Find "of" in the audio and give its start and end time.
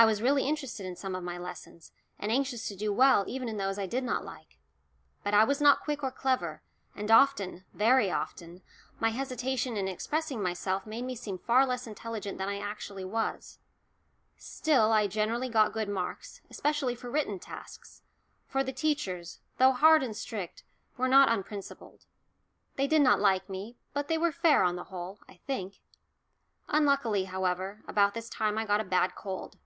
1.14-1.22